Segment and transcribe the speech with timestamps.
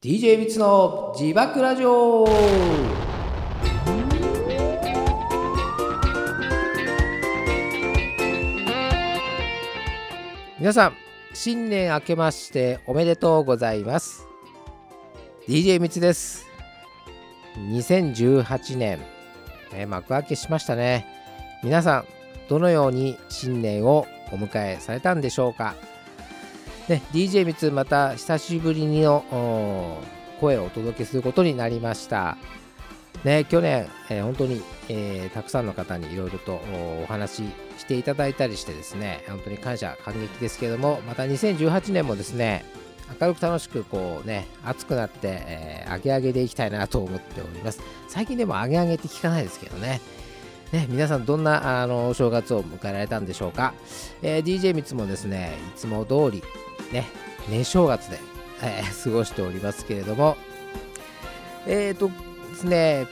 [0.00, 2.24] DJ みつの自爆ラジオ。
[10.60, 10.92] 皆さん
[11.34, 14.28] 新年明けましておめでとうございます。
[15.48, 16.46] DJ みつです。
[17.56, 19.00] 2018年、
[19.74, 21.06] えー幕開けしましたね。
[21.64, 22.04] 皆さん
[22.48, 25.74] どのように新年をお迎えされたんでしょうか？
[26.88, 30.02] ね、DJ みつまた久しぶりにの
[30.40, 32.38] 声をお届けすることになりました。
[33.24, 37.44] ね、去年、えー本当に、えーたくさんの方にいろいろとおお話し
[37.78, 42.64] していただいたりしてですね、本当に感謝、感激ですけれども、また2018年もですね、
[43.20, 47.82] 明るく楽しくこうね、熱くなって、えー、上げ上げでいきたいなと思っております。
[48.08, 50.00] 最近でも上げ上げって聞かないですけどね。
[50.72, 53.72] ね、皆さんどんなあのお正月を迎えられたんでしょうか、
[54.20, 56.42] えー DJ みつもですねいつも通り
[56.92, 57.06] ね
[57.48, 58.18] 年正月で、
[58.62, 60.36] えー 過ごしておりますけれども。
[61.66, 62.08] えーと
[62.50, 63.06] ですね、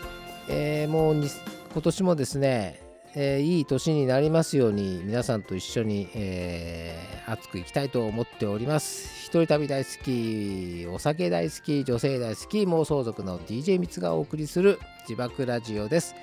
[0.48, 1.28] えーもうに
[1.72, 2.80] 今年もですね、
[3.14, 9.26] えーいい年になりますように皆さんと一緒に、えー熱くいきたいと思っております。
[9.26, 14.78] 一人旅大好きお酒大好き女性大好き妄想族の DJ みつがお送りする
[15.08, 16.14] 自爆ラジオです。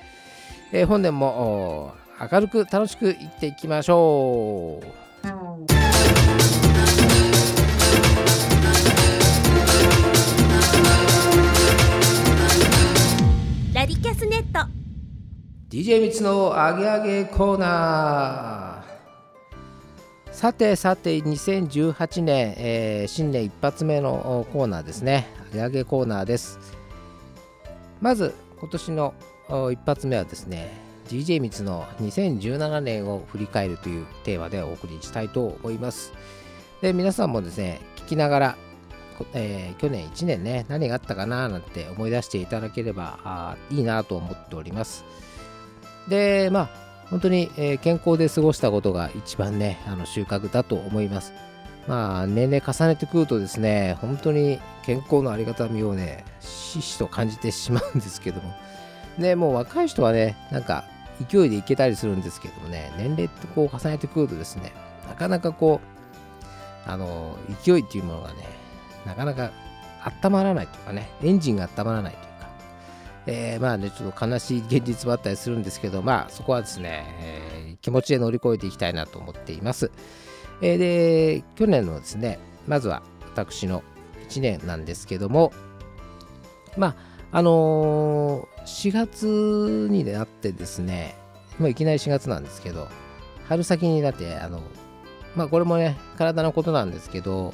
[0.72, 1.94] えー本年も
[2.32, 5.03] 明るく楽しくいっていきましょう。
[15.74, 20.32] DJ みつのあげあげコーナー。
[20.32, 25.30] さてさて2018年、えー新年一発目のコーナーですね。
[25.52, 26.60] あげあげコーナーです。
[28.02, 29.16] まず今年の
[29.50, 36.14] お一発目はですね DJ みつの2017年を振り返るというテーマでお送りしたいと思います。
[36.84, 38.58] で皆さんもですね聞きながら
[39.34, 45.04] えー去年1年ね何があったかななんて思い出していただければいいなと思っております。
[46.08, 46.70] でまあ
[47.10, 47.50] 本当に、
[47.82, 51.34] 健康で過ごしたことが一番ねあの収穫だと思います。
[51.88, 58.54] まあ年齢重ねてくるとですね本当に健康のありがたみをねひししと感じてしまうんですけども。
[59.18, 60.86] ねもう若い人はねなんか
[61.30, 64.72] 勢いでいけたりするんですけどもね年齢ってこう重ねてくるとですね
[65.08, 65.82] なかなかこ
[66.88, 68.48] うあの勢いっていうものがね
[69.06, 69.52] なかなか
[70.24, 72.33] 温まらないというかねエンジンが温まらないという、
[73.26, 79.92] えーまあねちょっと悲しい現実もあったりするんですけどまあそこはですね、えー気持ちで乗り越えていきたいなと思っています、
[80.62, 83.04] えーで去年のですねまずは
[83.34, 83.84] 私の
[84.30, 85.52] 1年なんですけども
[86.78, 86.96] ま
[87.32, 91.16] ああの4月になってですね
[91.60, 92.88] もういきなり4月なんですけど
[93.50, 94.62] 春先になってあの
[95.36, 97.54] まあこれもね体のことなんですけど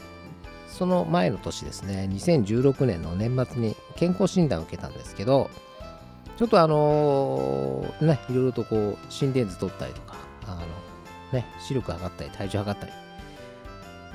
[0.70, 5.50] その前の年ですね2016年の年末に健康診断を受けたんですけど
[6.38, 10.16] ちょっとあのーねいろいろとこう心電図取ったりとか
[10.48, 10.62] あの
[11.34, 12.92] ね視力測ったり体重測ったり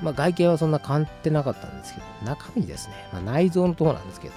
[0.01, 4.33] まあ外見はそんな変わってなかったんですけど中身ですね、まあ、内臓のところなんですけど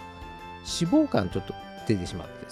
[0.58, 1.54] 脂肪肝ちょっと
[1.86, 2.44] 出てしまって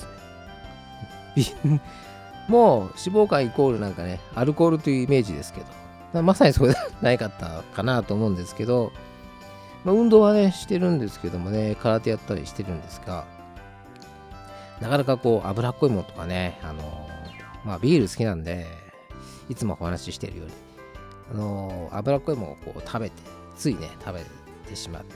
[1.36, 1.80] ですね。
[2.48, 5.66] もう脂肪肝イコールなんかねアルコールというイメージですけど
[6.14, 8.92] まあまさにそれじゃないかったかなと思うんですけど
[9.86, 13.24] まあ、運動はねしてるんですけどもね空手やったりしてるんですが
[14.80, 17.08] なかなかこう脂っこいものとかねあの
[17.64, 18.66] まあビール好きなんで
[19.48, 20.52] いつもお話ししてるように
[21.30, 23.22] あの脂っこいものをこう食べて
[23.56, 24.24] ついね食べ
[24.68, 25.14] てしまって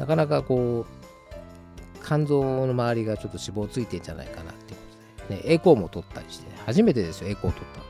[0.00, 4.86] なかなかこう肝臓の周りがちょっと脂肪ついてんじゃないかなっていうこ
[5.22, 7.84] とで、ね、エコーも取ったりして初めてですよエコー取ったの。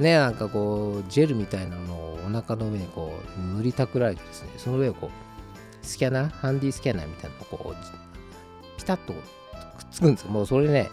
[0.00, 5.33] ねなんかこうジェルみたいなのをお腹の上にこう塗りたくられてですねその上をこう
[5.84, 9.20] スキャナーハンディスキャナーみたいなのこうピタッとくっ
[9.90, 10.30] つくんですよ。
[10.30, 10.90] もうそれね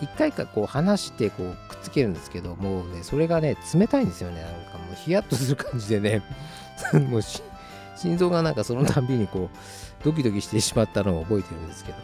[0.00, 4.42] 一回かこう離してこうくっつけるんですけどもうねそれがね冷たいんですよね。
[4.42, 6.22] なんかもうヒヤッとする感じでね。
[7.08, 11.98] もう心臓がなんかそのたんびにこうドキドキしてしまったのを覚えてるんですけど。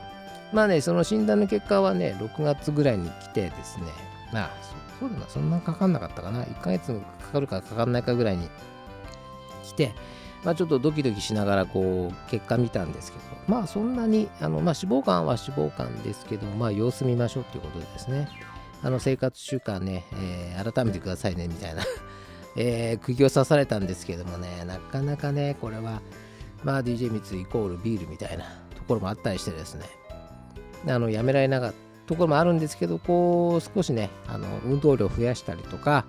[0.52, 3.84] まあねその診断の結果はね6月ぐらいに来てですね。
[4.32, 4.70] まあそ
[5.00, 6.44] そうだなそんなかかんなかったかな。
[6.44, 8.48] 1ヶ月かかるかかかんないかぐらいに
[9.64, 9.92] 来て
[10.44, 18.28] まあ、ちょっとドキドキしながらこう結果見たんですけどまあそんなにあの、まあ、脂肪肝は脂肪肝ですけどまあ様子見ましょうということでですね。
[18.82, 21.82] あの生活習慣ね、えー改めてくださいねみたいな、
[22.56, 26.00] えー釘を刺されたんですけどもねなかなかねこれは
[26.64, 28.44] まあ DJ 密イコールビールみたいな
[28.74, 29.84] ところもあったりしてですね。
[30.88, 31.76] あのやめられなかった
[32.06, 36.06] ところもあるんですけどこう少しねあの運動量増やしたりとか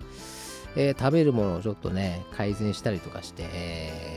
[0.76, 4.11] えー食べるものをちょっとね改善したりとかして、えー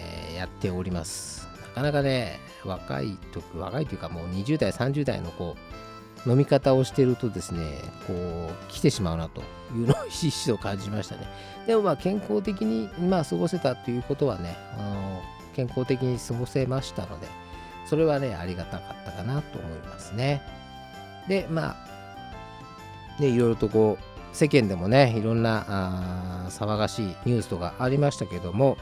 [0.45, 1.49] やっております。
[1.75, 5.57] なかなかね若い時若いというかもう20代30代のこ
[6.27, 7.61] う飲み方をしてるとですね
[8.07, 9.43] こう来てしまうなと
[9.75, 11.27] いうのをひしひしと感じましたね。
[11.67, 15.23] でもまあ健康的にまあ過ごせたということはねあの
[15.55, 17.27] 健康的に過ごせましたので
[17.87, 20.43] それはねありがたかったかなと思いますね。
[21.27, 21.77] でま
[23.19, 28.77] あねいろいろとこう世間でもねいろんな騒がしいニュースとかありましたけども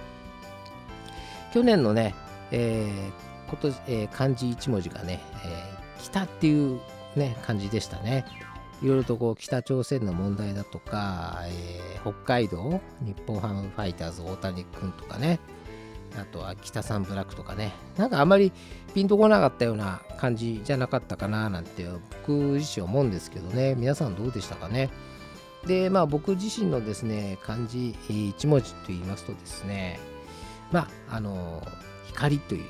[1.53, 2.15] 去年のね、
[2.51, 6.81] えー、今年、えー、漢字1文字がね、えー、北っていう
[7.17, 8.25] ね、感じでしたね。
[8.83, 15.39] いろいろとこう北朝鮮の問題だとか、えー、北海道、日本ハムファイターズ大谷君とかね、
[16.19, 18.53] あとは北サンブラックとかね、なんかあまり
[18.95, 21.87] ピンとこなかったような感じじゃなかったかななんて
[22.27, 24.91] 僕自身思うんですけどね、皆さんどうでしたかね？
[25.67, 30.01] で、まあ僕自身のですね、漢字1文字と言いますとですね、
[30.73, 31.63] まあ、あの、
[32.07, 32.69] 光というね、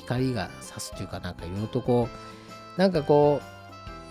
[0.00, 2.08] 光が差すというかなんかいろいろとこ
[2.76, 3.40] う、なんかこ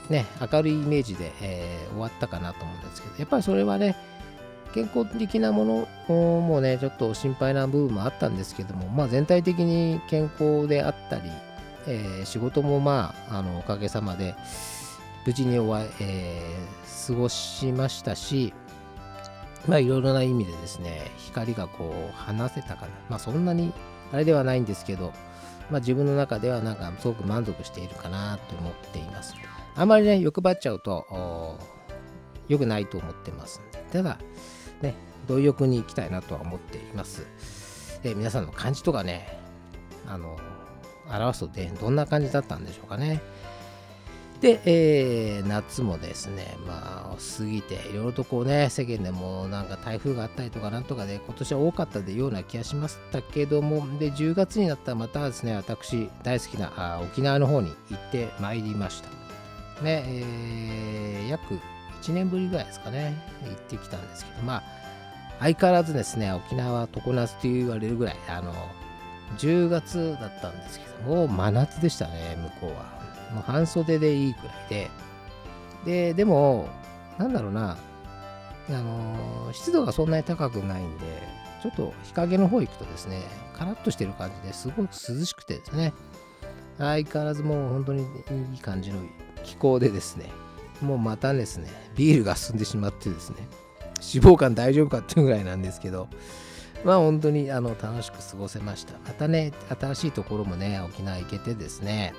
[0.10, 3.96] う、ね、明るいイメージで、えー、終わったかなと思うんですけど、やっぱりそれはね、
[4.74, 11.24] 健康的なものもね、ちょっと心配な部分もあったんですけども、まあ、全体的に健康であったり、
[11.88, 14.36] えー、仕事もまあ、あのおかげさまで
[15.26, 18.54] 無事に終わ、えー、過ごしましたし、
[19.66, 22.88] まあいろいろな意味でですね、光がこう離せたかな。
[23.10, 23.74] まあそんなに
[24.14, 25.14] あれではないんですけど、
[25.70, 29.36] まあ自分の中ではなんかすごく満足しているかなと思っています。
[29.76, 31.58] あまりね、欲張っちゃうと
[32.48, 33.62] 良くないと思ってます、
[33.92, 34.18] ただ、
[34.82, 34.96] ね、
[35.28, 37.28] 貪欲に行きたいなとは思っています。
[38.04, 39.40] で皆さんの感じとかね、
[40.08, 40.38] あの、
[41.10, 43.22] 表すとでどんな感じだったんでしょうかね。
[44.42, 59.10] で、えー、夏もですね、まあ、過ぎて、いろいろとこうね、世間でもなんか台風があったりとかなんとかで、今年は多かったでような気がしましたけども、で、10月になったらまたですね、私、大好きなあ沖縄の方に行ってまいりました。
[59.84, 61.60] ね、えー、約
[62.02, 64.64] 1年ぶりぐらいですかね、行ってきたんですけど、まあ、
[65.40, 68.54] 相変わらずですね、沖縄は常夏と言われるぐらい、あの、
[69.38, 73.07] 10月だったんですけども、真夏でしたね、向こうは。
[73.34, 74.92] もう半袖でいいくらいで、
[75.86, 76.68] で、でも、
[77.18, 77.78] なんだろうな、
[78.70, 81.06] あのー、湿度がそんなに高くないんで、
[81.62, 83.22] ちょっと日陰の方行くとですね、
[83.54, 85.94] カラッとしてる感じですごく涼しくてですね、
[86.78, 88.04] 相変わらずもう本当に
[88.54, 89.00] いい感じの
[89.44, 90.30] 気候でですね、
[90.82, 93.38] もうまたですね、ビールが進んでしまってですね、
[93.96, 96.08] 脂肪肝大丈夫かっていうぐらいなんですけど、
[96.84, 98.94] まあ本当にあの楽しく過ごせました。
[99.06, 102.14] またね、新しいところもね、沖縄行けてですね、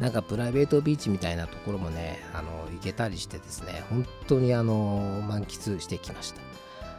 [0.00, 6.40] なんかプライベートビーチみたいなところもね、あの行けたりしてですね、本当にあの満喫してきました。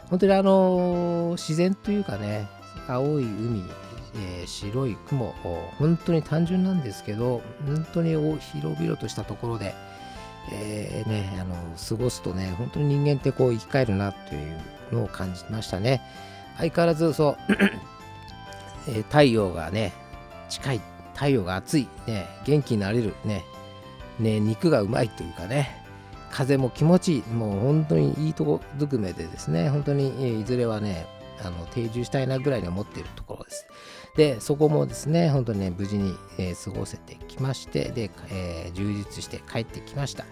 [0.10, 2.48] 本当にあの自然というかね、
[2.88, 3.64] 青い海、
[4.16, 5.36] えー、白い雲、
[5.78, 9.76] 本当に単純なんですけど、本当に広々としたところで、
[10.52, 14.60] えー、ね、あの過ごすとね、本当に人間ってこう生き返るなという
[14.92, 16.02] のを感じましたね。
[16.58, 17.38] 相変わらずそう、
[18.90, 19.94] えー、太陽がね、
[20.50, 20.82] 近い
[21.18, 23.44] 太陽が暑い、ね、元気になれる、ね、
[24.20, 25.84] ね、肉がうまいというかね、
[26.32, 31.08] 風も気持ちいい、もう本当にいいとこずくめでですね、本当にいずれはね、
[31.44, 33.68] あの定住したいなぐらいに思っているところです。
[34.16, 40.26] で、そこもですね、本当にね、無事に、えー、過ごせてきまして、で、えー、充実して帰ってきました。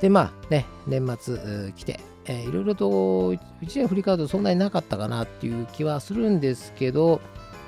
[0.00, 2.86] で、まあね、年末来て、えー、いろいろと
[3.32, 7.20] 1年振り返るとそんなになかったかなっていう気はするんですけど、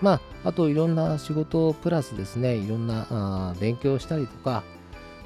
[0.02, 4.62] まあ、あといろんな仕事プラスですね、いろんな勉強したりとか、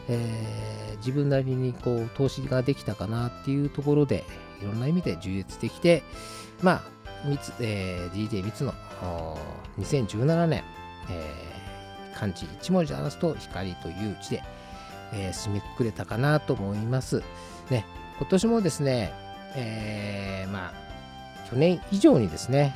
[0.08, 4.24] えー、自分なりにこう投資ができたかなっていうところで、
[4.60, 6.02] いろんな意味で充実できて、
[6.62, 6.82] まあ、
[7.24, 8.74] みつえー、DJ 三つの
[9.78, 10.64] 2017年、
[11.10, 14.42] えー、漢字1文字表すと光という字で、
[15.12, 17.22] えー、締めくくれたかなと思います。
[17.70, 17.84] ね、
[18.18, 19.12] 今年もですね、
[19.54, 22.74] えー、まあ、去年以上にですね、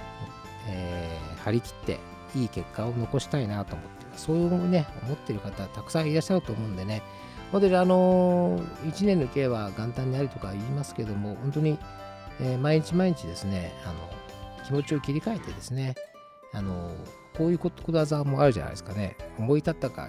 [0.68, 1.98] えー、張り切って
[2.34, 7.02] いい結果を残したいなと思って、そういうね、思ってる方たくさんいらっしゃると思うんでね、
[7.52, 11.78] 本当にあのー、1年の計は元旦にありとか言いますけども、本当に、
[12.40, 13.94] えー、毎日毎日ですね、あの
[14.66, 15.94] 気持ちを切り替えてですね、
[16.52, 20.08] あのー、こういうことわざもあるじゃないですかね、思い立ったか、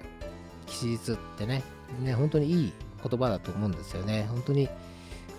[0.66, 1.62] 吉日ってね、
[2.02, 2.72] ね、本当にいい
[3.08, 4.26] 言葉だと思うんですよね。
[4.28, 4.68] 本当に、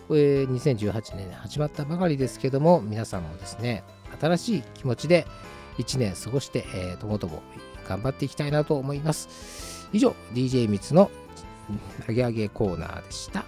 [0.08, 3.84] これ2018年始まったばかりですけども、皆さんもですね、
[4.20, 5.26] 新しい気持ちで
[5.78, 7.44] 1年過ごして、えー、ともとも
[7.88, 9.88] 頑張っていきたいなと思います。
[9.94, 11.10] 以上、DJ みつの
[12.08, 13.46] あげあげコーナーでした。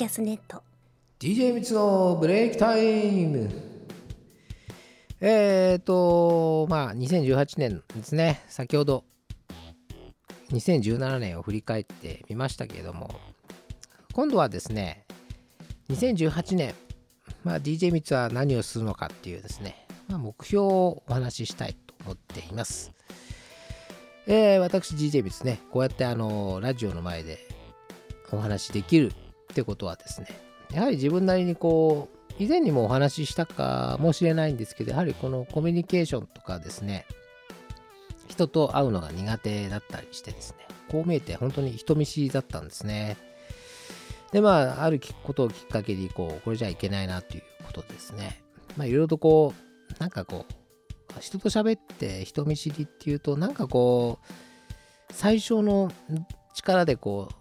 [0.00, 0.62] キャスネット。
[1.18, 3.50] DJ みつのブレイクタイム。
[5.20, 8.42] えっ、ー、とまあ2018年ですね。
[8.48, 9.04] 先ほど
[10.52, 13.10] 2017年を振り返ってみましたけれども。
[14.14, 15.04] 今度はですね
[15.90, 16.74] 2018年、
[17.44, 22.90] まあ、DJ ミツは何をするのかっていうですね、まあ、目標をお話ししたいと思っています。
[24.26, 27.38] えー、私 DJ ミツね、こうやってあのラジオの前で
[28.32, 29.12] お話しできる
[29.50, 30.28] ってことはですね、
[30.72, 37.06] やはり自分なりにこう、以前にもお話ししたかもしれないんですけど、やはりこのコミュニケーションとかですね、
[38.28, 43.16] 人と会うのが苦手だったりしてですね、こう見えて本当に人見知りだったんですね。
[44.32, 48.42] で、まあ、あることをきっかけに、こう、これじゃいけないなということですね。
[48.76, 55.90] まあ、いろいろとこう、なんかこう、人と喋って人見知りっていうと、なんかこう、最小の
[56.54, 57.34] 力でこう、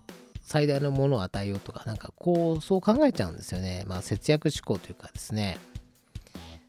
[0.50, 3.84] 最大のものを与えようとか、なんかこう、そう考えちゃうんですよね。
[3.88, 5.58] まあ、節約志向というかですね。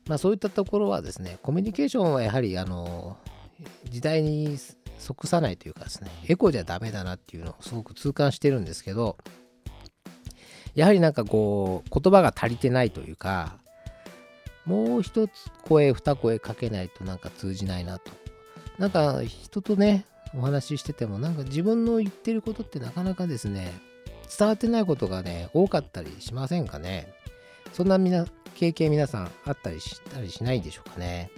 [0.07, 3.17] まあ、そういったところはですね、コミュニケーションはやはり、あの、
[3.85, 4.59] 時代に
[4.99, 9.17] 即さないというかですね、エコじゃダメだなっていうのをすごく痛感してるんですけど、
[10.75, 13.59] やはりなんかこう言葉が足りてないというか
[14.67, 15.31] もう一つ
[15.65, 18.11] 声二声かけないとなんか通じないなと
[18.79, 23.73] なんか人とねお話ししててもなんか自分の言ってることってなかなかですね
[24.39, 27.13] 伝わってないことがね多かったりしませんかね。
[27.73, 31.31] そんなみな経験皆さんあったりしたりしないでしょうかね。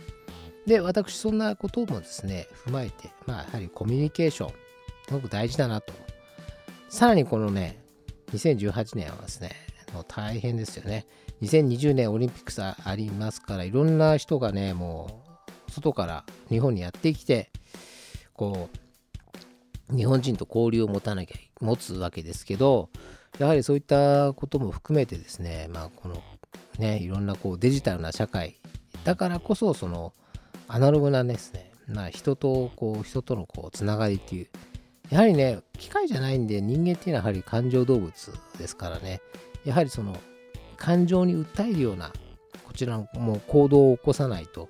[0.67, 4.53] で私そんなこともですね踏まえてまあやはりコミュニケーション
[5.09, 5.93] すごく大事だなと。
[6.89, 7.83] さらにこのね
[8.33, 9.51] 2018年はですね、
[9.93, 11.07] もう大変ですよね。
[11.43, 15.23] 2020年オリンピックさありますから、いろんな人がね、も
[15.69, 17.51] う外から日本にやってきて、
[18.35, 18.69] こ
[19.93, 22.89] う、日本人と交流を持たなきゃ、持つわけですけど、
[23.39, 26.23] やはりそういったことも含めてですね、まあ、この
[26.79, 28.57] ね、いろんなこうデジタルな社会
[29.05, 30.13] だからこそ、その
[30.69, 34.49] アナログなですね、まあ、人とこう、人とのこう、つながりっていう、
[35.11, 38.13] やはりね、機械じゃないんで人間っていうのはやはり感情動物
[38.59, 39.21] ですからね、
[39.65, 40.17] やはりその
[40.77, 42.13] 感情に訴えるような
[42.65, 44.69] こちらも行動を起こさないと、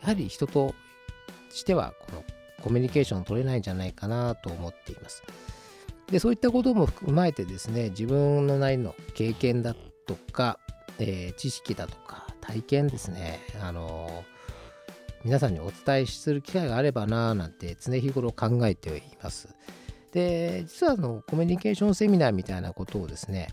[0.00, 0.74] やはり人と
[1.50, 2.24] してはこの
[2.62, 5.22] コミュニケーション取れないんじゃないかなと思っています。
[6.10, 9.74] で、そういったことも踏まえてですね、自分のなりの経験だ
[10.06, 10.58] とか、
[10.98, 14.24] えー、知識だとか、体験ですね、あの
[15.24, 19.48] 皆さんにお伝えする機会があればなぁなんて常日頃考えています。
[20.12, 23.48] で、実はあのコミュニケーションセミナーみたいなことをですね、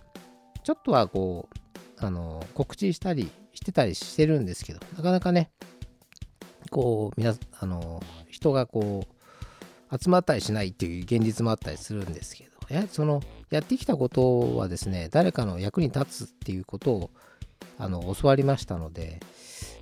[0.63, 5.49] ちょっとはこう、あの告知したりしてたりしてるんですけど、なかなかね、
[6.69, 8.03] こう、皆あの
[8.43, 17.09] 人がこう、集まったりしないっていう現実もあったりするんですけど、やはりその、やってきたことはですね、誰かの役に立つっていうことを
[17.77, 19.19] あの教わりましたので、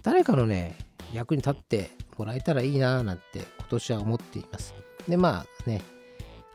[0.03, 0.77] 誰かのね、
[1.13, 4.73] 役に立ってもらえたらいいななんて今年は思っています。
[5.07, 5.81] で、まあね、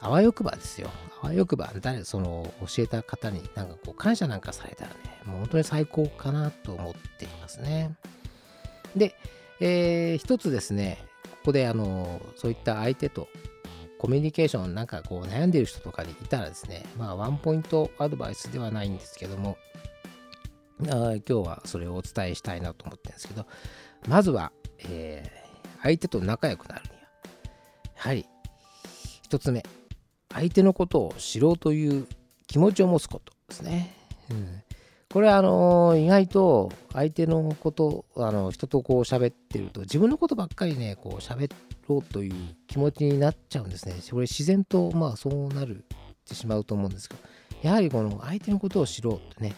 [0.01, 0.91] あわよくばですよ。
[1.23, 7.97] あわよくば、誰、その、教えた方になんかこう、感謝なんかされたらね、もう本当に最高かなと思っていますね。
[8.95, 9.15] で、
[9.61, 10.99] えー、一つですね、
[11.47, 13.29] ここであの、そういった相手と
[13.99, 19.57] コミュニケーションなんかこう悩んでる人とかにいたらですね、まあワンポイントアドバイスではないんですけども、
[20.89, 23.47] あ今日はそれをお伝えしたいなと思ってるんですけど、
[24.09, 24.51] まずは、
[24.89, 28.27] えー、相手と仲良くなるには、やはり、
[29.23, 29.65] 一つ目、
[30.33, 32.09] 相手のことを知ろうという
[32.49, 33.95] 気持ちを持つことですね。
[34.33, 34.63] うん、
[35.13, 41.51] これあのー、意外と相手のことあの人とこう喋ってると自分のことばっかりねこう喋
[41.89, 42.35] ろうという
[42.67, 43.95] 気持ちになっちゃうんですね。
[44.11, 45.85] これ自然とまあそうなる
[46.27, 47.21] ってしまうと思うんですけど
[47.63, 49.55] やはりこの相手のことを知ろうってね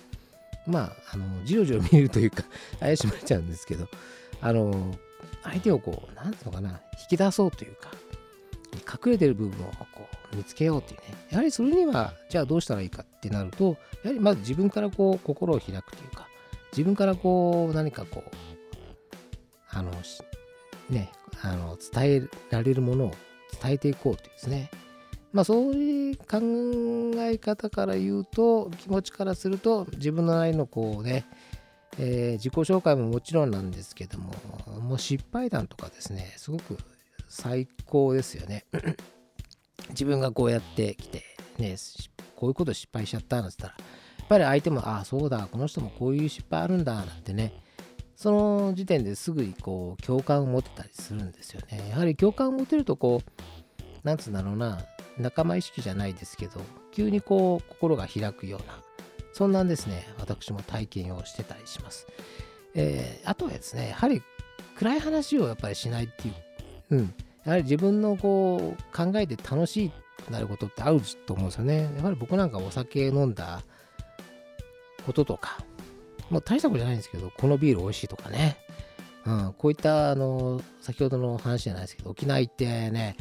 [0.66, 2.44] まああのじろじろ見るというか
[2.78, 3.88] 怪しまれちゃうんですけど
[4.40, 4.94] あの
[5.42, 7.90] 相手をこう何ていうのかな引き出そうというか
[8.74, 16.28] 隠れてる部分をこう見つけようっていうねやはりそれにはじゃあどうしたらいいかってなるとやはりまず自分からこう心を開くというか
[16.72, 18.30] 自分からこう何かこう
[19.70, 19.92] あの
[20.90, 21.10] ね
[21.42, 23.14] あの伝えられるものを
[23.62, 24.70] 伝えていこうというですね
[25.32, 26.40] まあそういう考
[27.22, 31.26] え方から言うと気持ちからすると自分のなりのこうね
[32.00, 34.32] えー、自己紹介ももちろんなんですけども、
[34.80, 36.78] もう失敗談とかですね、すごく
[37.28, 38.64] 最高ですよね。
[39.90, 41.24] 自分がこうやってきて、
[41.58, 41.76] ね、
[42.36, 43.86] こういうこと失敗しちゃったなんて言ったら、
[44.18, 47.52] やっぱり相手も、ああ、そうだ、この人もこういう失敗あるんだ、なんてね、
[48.16, 51.88] その時点ですぐにこう共感を持てたりするんですよね。
[51.90, 54.80] やはり共感を持てると、こう、なんつうんだろうな、
[55.18, 56.60] 仲間意識じゃないですけど、
[56.92, 58.82] 急にこう、心が開くような
[59.38, 62.08] そんなんですね私も体験をしてたりします、
[62.74, 64.20] えーあとはですねやはり
[64.76, 66.30] 暗い話をやっぱりしないってい
[66.90, 67.14] う、うん、
[67.48, 69.90] やはり自分のこう考えて楽し
[70.26, 71.84] くなることってあると思うんですよね。
[71.94, 73.62] やっぱり僕なんかお酒飲んだ
[75.06, 75.64] こととか
[76.28, 78.58] もう大したことじゃないんですけどこのビール美味しいとかね。
[79.24, 83.16] うん、こういったあの先ほどの話じゃないですけど沖縄行ってね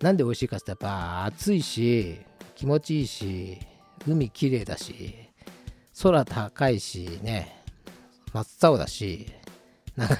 [0.00, 2.20] なんで美味しいかって言ったらやっぱ暑いし
[2.56, 3.58] 気持ちいいし
[4.06, 5.14] 海綺麗だし
[6.02, 7.62] 空高いしね
[8.32, 9.32] 真っ青だし
[9.96, 10.16] なんか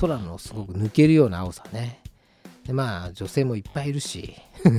[0.00, 2.02] 空のすごく抜けるような青さね。
[2.68, 4.34] でまあ女性もいっぱいいるし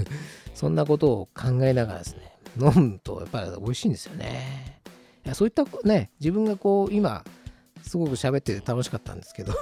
[0.54, 4.80] そんなことを考えながらですね飲むとやっぱり美味しいんですよね。
[5.26, 7.26] いやそういったね自分がこう今
[7.82, 9.54] すごく喋ってて楽しかったんですけど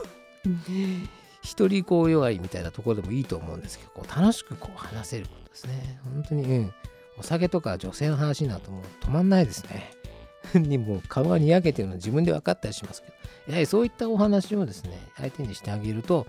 [1.42, 6.00] 一人こう弱いみたいなところでもいいと思うんですけどこう楽しくこう話せることですね。
[6.04, 6.74] 本当にうん。
[7.20, 9.92] お酒とか女性の話になるともう止まんないですね。
[10.54, 13.14] にもう顔がにやけてるの自分で分かったりしますけど。
[13.48, 16.28] やはりそういったお話をですね相手にしてあげると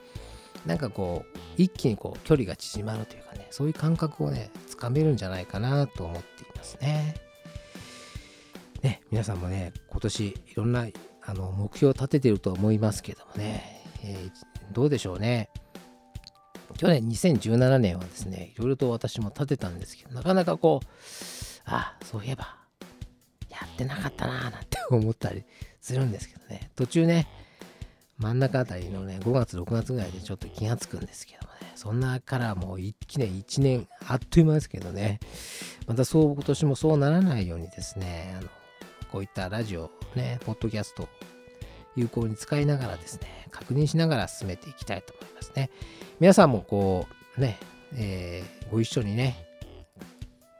[0.68, 7.14] なんかこう一気にこう距離が縮まるというかねそういう感覚をねつかめるんじゃないかなと思っていますね。
[8.82, 10.86] ね皆さんもね今年いろんな
[11.22, 15.48] あの目標を立ててると思いますけどもね、えーどうでしょうね。
[16.76, 20.86] 去年2017年はですね、いろいろと私も立てたんですけど、なかなかこう、
[21.64, 22.58] あ、そういえば、
[23.48, 25.44] やってなかったなぁなんて思ったり
[25.80, 27.26] するんですけどね、途中ね、
[28.18, 35.20] 真ん中あたりのね、5月、6月ぐらいでちょっと気がつくんですけどもね、そんなからもう1年、1年、あっという間ですけどね、
[35.86, 38.48] またそう、今年もそうならないようにですね、あの
[39.10, 41.08] こういったラジオ、ね、ポッドキャスト、
[41.96, 45.70] 有効に使いながらですね、確認しながら進めていきたいと思いますね。
[46.20, 47.58] 皆さんもこう、ね、
[47.94, 49.46] えーご一緒にね、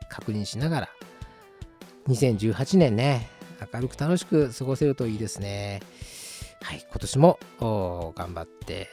[0.09, 0.89] 確認しながら、
[2.09, 3.29] 2018年ね、
[3.73, 5.81] 明るく楽しく過ごせるといいですね。
[6.61, 8.89] はい、今年も頑張って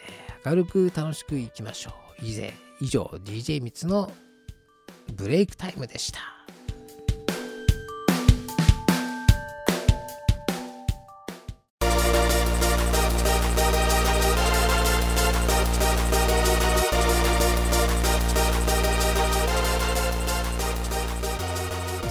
[0.46, 2.26] 明るく楽しくいきましょう。
[2.26, 4.12] 以前以上、DJ ミツの
[5.14, 6.20] ブレイクタイムでした。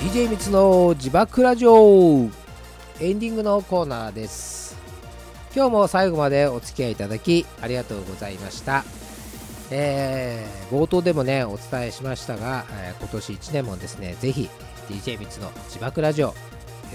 [0.00, 2.28] DJ みつの自爆ラジオ
[3.00, 4.53] エンディングのコーナーです
[5.54, 8.84] 今日も最後までお付き合いいただきありがとうございました。
[9.70, 14.50] えー冒頭でもねお伝えしましたが、えー今年1年もですねぜひ
[14.88, 16.34] DJ みつの自爆ラジオよ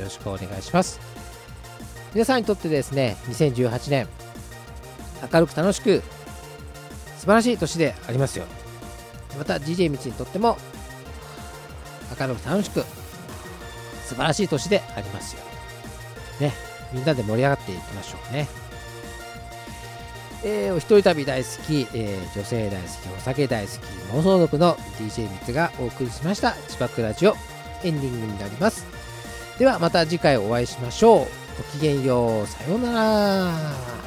[0.02, 1.00] ろしくお願いします。
[2.14, 4.08] 皆さんにとってですね2018年
[5.32, 6.02] 明るく楽しく
[7.18, 8.46] 素晴らしい年でありますよ。
[9.38, 10.58] また DJ みつにとっても
[12.20, 12.84] 明るく楽しく
[14.06, 15.42] 素晴らしい年でありますよ。
[16.42, 16.69] ね。
[16.94, 18.48] みんなで盛り上がっていきましょうね。
[20.44, 23.76] えーお一人旅大好き、えー女性大好きお酒大好き
[24.14, 27.36] 妄想族の DJ みつがお送りしました「千葉クラジオ」
[27.84, 28.86] エンディングになります。
[29.58, 31.28] ではまた次回お会いしましょう。
[31.58, 32.48] ごきげんよう。
[32.48, 33.99] さようなら。